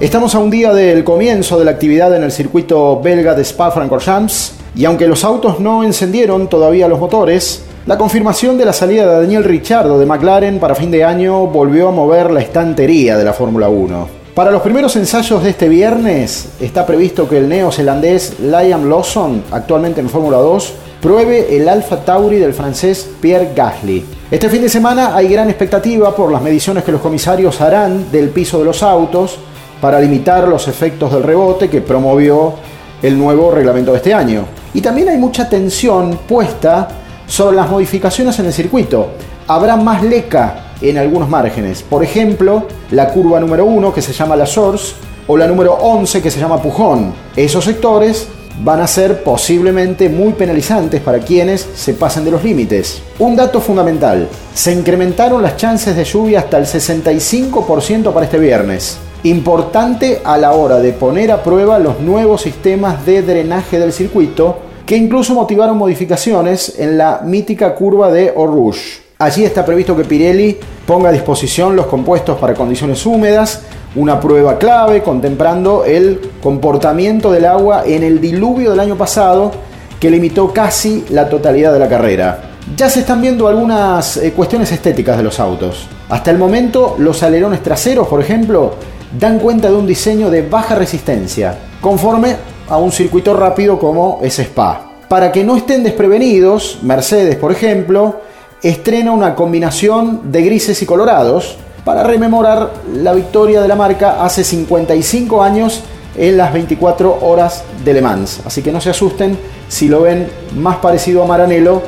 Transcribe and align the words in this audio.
Estamos 0.00 0.34
a 0.34 0.38
un 0.38 0.48
día 0.48 0.72
del 0.72 1.04
comienzo 1.04 1.58
de 1.58 1.66
la 1.66 1.72
actividad 1.72 2.16
en 2.16 2.22
el 2.22 2.32
circuito 2.32 3.02
belga 3.02 3.34
de 3.34 3.42
Spa-Francorchamps 3.44 4.54
y 4.74 4.86
aunque 4.86 5.06
los 5.06 5.24
autos 5.24 5.60
no 5.60 5.84
encendieron 5.84 6.48
todavía 6.48 6.88
los 6.88 6.98
motores, 6.98 7.64
la 7.84 7.98
confirmación 7.98 8.56
de 8.56 8.64
la 8.64 8.72
salida 8.72 9.06
de 9.06 9.20
Daniel 9.20 9.44
Ricciardo 9.44 9.98
de 9.98 10.06
McLaren 10.06 10.58
para 10.58 10.74
fin 10.74 10.90
de 10.90 11.04
año 11.04 11.48
volvió 11.48 11.88
a 11.88 11.92
mover 11.92 12.30
la 12.30 12.40
estantería 12.40 13.18
de 13.18 13.24
la 13.24 13.34
Fórmula 13.34 13.68
1. 13.68 14.08
Para 14.34 14.50
los 14.50 14.62
primeros 14.62 14.96
ensayos 14.96 15.44
de 15.44 15.50
este 15.50 15.68
viernes 15.68 16.48
está 16.60 16.86
previsto 16.86 17.28
que 17.28 17.36
el 17.36 17.50
neozelandés 17.50 18.40
Liam 18.40 18.88
Lawson, 18.88 19.44
actualmente 19.50 20.00
en 20.00 20.08
Fórmula 20.08 20.38
2, 20.38 20.72
pruebe 21.02 21.54
el 21.54 21.68
Alfa 21.68 21.98
Tauri 22.06 22.38
del 22.38 22.54
francés 22.54 23.06
Pierre 23.20 23.50
Gasly. 23.54 24.02
Este 24.30 24.48
fin 24.48 24.62
de 24.62 24.70
semana 24.70 25.14
hay 25.14 25.28
gran 25.28 25.50
expectativa 25.50 26.16
por 26.16 26.32
las 26.32 26.40
mediciones 26.40 26.84
que 26.84 26.92
los 26.92 27.02
comisarios 27.02 27.60
harán 27.60 28.10
del 28.10 28.30
piso 28.30 28.60
de 28.60 28.64
los 28.64 28.82
autos 28.82 29.38
para 29.80 30.00
limitar 30.00 30.46
los 30.46 30.68
efectos 30.68 31.12
del 31.12 31.22
rebote 31.22 31.68
que 31.68 31.80
promovió 31.80 32.54
el 33.02 33.18
nuevo 33.18 33.50
reglamento 33.50 33.92
de 33.92 33.98
este 33.98 34.14
año. 34.14 34.44
Y 34.74 34.80
también 34.80 35.08
hay 35.08 35.18
mucha 35.18 35.48
tensión 35.48 36.18
puesta 36.28 36.88
sobre 37.26 37.56
las 37.56 37.70
modificaciones 37.70 38.38
en 38.38 38.46
el 38.46 38.52
circuito. 38.52 39.08
Habrá 39.46 39.76
más 39.76 40.02
leca 40.02 40.72
en 40.80 40.98
algunos 40.98 41.28
márgenes. 41.28 41.82
Por 41.82 42.04
ejemplo, 42.04 42.64
la 42.90 43.08
curva 43.08 43.40
número 43.40 43.64
1 43.64 43.92
que 43.92 44.02
se 44.02 44.12
llama 44.12 44.36
la 44.36 44.46
Source 44.46 44.94
o 45.26 45.36
la 45.36 45.46
número 45.46 45.74
11 45.74 46.22
que 46.22 46.30
se 46.30 46.40
llama 46.40 46.60
Pujón. 46.60 47.12
Esos 47.34 47.64
sectores 47.64 48.28
van 48.62 48.80
a 48.80 48.86
ser 48.86 49.22
posiblemente 49.22 50.08
muy 50.08 50.32
penalizantes 50.32 51.00
para 51.00 51.20
quienes 51.20 51.66
se 51.74 51.94
pasen 51.94 52.24
de 52.24 52.30
los 52.30 52.44
límites. 52.44 53.02
Un 53.18 53.36
dato 53.36 53.60
fundamental, 53.60 54.28
se 54.54 54.72
incrementaron 54.72 55.40
las 55.42 55.56
chances 55.56 55.96
de 55.96 56.04
lluvia 56.04 56.40
hasta 56.40 56.58
el 56.58 56.66
65% 56.66 58.12
para 58.12 58.26
este 58.26 58.38
viernes 58.38 58.98
importante 59.24 60.20
a 60.24 60.38
la 60.38 60.52
hora 60.52 60.78
de 60.78 60.92
poner 60.92 61.30
a 61.30 61.42
prueba 61.42 61.78
los 61.78 62.00
nuevos 62.00 62.42
sistemas 62.42 63.04
de 63.04 63.22
drenaje 63.22 63.78
del 63.78 63.92
circuito 63.92 64.58
que 64.86 64.96
incluso 64.96 65.34
motivaron 65.34 65.76
modificaciones 65.76 66.78
en 66.78 66.98
la 66.98 67.20
mítica 67.24 67.74
curva 67.74 68.10
de 68.10 68.28
Eau 68.28 68.72
Allí 69.18 69.44
está 69.44 69.64
previsto 69.66 69.94
que 69.94 70.04
Pirelli 70.04 70.58
ponga 70.86 71.10
a 71.10 71.12
disposición 71.12 71.76
los 71.76 71.86
compuestos 71.86 72.38
para 72.38 72.54
condiciones 72.54 73.04
húmedas, 73.04 73.60
una 73.94 74.18
prueba 74.18 74.58
clave 74.58 75.02
contemplando 75.02 75.84
el 75.84 76.20
comportamiento 76.42 77.30
del 77.30 77.44
agua 77.44 77.82
en 77.84 78.02
el 78.02 78.20
diluvio 78.20 78.70
del 78.70 78.80
año 78.80 78.96
pasado 78.96 79.52
que 80.00 80.10
limitó 80.10 80.52
casi 80.52 81.04
la 81.10 81.28
totalidad 81.28 81.72
de 81.72 81.78
la 81.78 81.88
carrera. 81.88 82.42
Ya 82.74 82.88
se 82.88 83.00
están 83.00 83.20
viendo 83.20 83.46
algunas 83.46 84.16
eh, 84.16 84.32
cuestiones 84.32 84.72
estéticas 84.72 85.18
de 85.18 85.22
los 85.22 85.38
autos. 85.38 85.86
Hasta 86.08 86.30
el 86.30 86.38
momento, 86.38 86.96
los 86.98 87.22
alerones 87.22 87.62
traseros, 87.62 88.08
por 88.08 88.20
ejemplo, 88.20 88.74
dan 89.18 89.38
cuenta 89.38 89.68
de 89.68 89.76
un 89.76 89.86
diseño 89.86 90.30
de 90.30 90.42
baja 90.42 90.74
resistencia, 90.74 91.56
conforme 91.80 92.36
a 92.68 92.76
un 92.76 92.92
circuito 92.92 93.34
rápido 93.34 93.78
como 93.78 94.20
es 94.22 94.38
Spa. 94.38 94.90
Para 95.08 95.32
que 95.32 95.42
no 95.42 95.56
estén 95.56 95.82
desprevenidos, 95.82 96.78
Mercedes, 96.82 97.36
por 97.36 97.50
ejemplo, 97.50 98.20
estrena 98.62 99.12
una 99.12 99.34
combinación 99.34 100.30
de 100.30 100.42
grises 100.42 100.80
y 100.82 100.86
colorados 100.86 101.56
para 101.84 102.04
rememorar 102.04 102.70
la 102.94 103.12
victoria 103.12 103.60
de 103.60 103.68
la 103.68 103.74
marca 103.74 104.24
hace 104.24 104.44
55 104.44 105.42
años 105.42 105.82
en 106.16 106.36
las 106.36 106.52
24 106.52 107.18
horas 107.22 107.64
de 107.84 107.94
Le 107.94 108.02
Mans. 108.02 108.40
Así 108.44 108.62
que 108.62 108.70
no 108.70 108.80
se 108.80 108.90
asusten 108.90 109.36
si 109.68 109.88
lo 109.88 110.02
ven 110.02 110.28
más 110.56 110.76
parecido 110.76 111.22
a 111.22 111.26
Maranello 111.26 111.82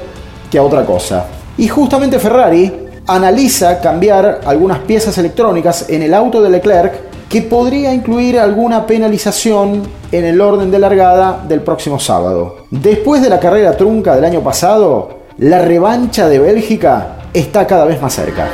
que 0.51 0.59
a 0.59 0.63
otra 0.63 0.85
cosa. 0.85 1.27
Y 1.59 1.69
justamente 1.69 2.19
Ferrari 2.19 2.73
analiza 3.07 3.81
cambiar 3.81 4.41
algunas 4.45 4.79
piezas 4.81 5.17
electrónicas 5.19 5.89
en 5.89 6.03
el 6.03 6.15
auto 6.15 6.41
de 6.41 6.51
Leclerc 6.51 7.12
que 7.33 7.41
podría 7.41 7.95
incluir 7.95 8.39
alguna 8.39 8.87
penalización 8.87 9.85
en 10.13 10.25
el 10.27 10.39
orden 10.39 10.71
de 10.71 10.79
largada 10.79 11.43
del 11.49 11.63
próximo 11.63 11.99
sábado. 11.99 12.67
Después 12.71 13.23
de 13.23 13.31
la 13.31 13.41
carrera 13.41 13.75
trunca 13.75 14.15
del 14.15 14.27
año 14.27 14.43
pasado, 14.43 15.21
la 15.39 15.63
revancha 15.63 16.29
de 16.29 16.39
Bélgica 16.39 17.21
está 17.33 17.67
cada 17.67 17.87
vez 17.87 18.03
más 18.03 18.13
cerca. 18.13 18.51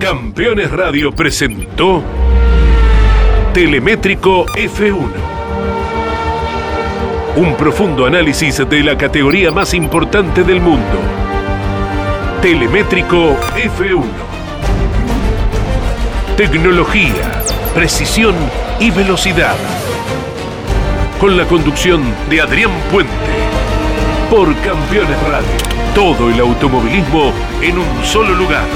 Campeones 0.00 0.72
Radio 0.72 1.12
presentó 1.12 2.02
Telemétrico 3.52 4.44
F1. 4.46 5.12
Un 7.36 7.54
profundo 7.54 8.06
análisis 8.06 8.60
de 8.68 8.82
la 8.82 8.98
categoría 8.98 9.52
más 9.52 9.72
importante 9.72 10.42
del 10.42 10.60
mundo 10.60 10.98
Telemétrico 12.44 13.38
F1. 13.56 14.04
Tecnología, 16.36 17.42
precisión 17.74 18.34
y 18.78 18.90
velocidad. 18.90 19.56
Con 21.18 21.38
la 21.38 21.46
conducción 21.46 22.04
de 22.28 22.42
Adrián 22.42 22.70
Puente. 22.92 23.14
Por 24.28 24.54
Campeones 24.56 25.18
Radio. 25.22 25.48
Todo 25.94 26.28
el 26.28 26.38
automovilismo 26.38 27.32
en 27.62 27.78
un 27.78 28.04
solo 28.04 28.34
lugar. 28.34 28.66